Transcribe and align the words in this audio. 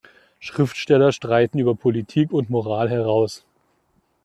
Schriftsteller 0.39 1.11
streiten 1.11 1.59
über 1.59 1.75
Politik 1.75 2.33
und 2.33 2.49
Moral" 2.49 2.89
heraus. 2.89 3.45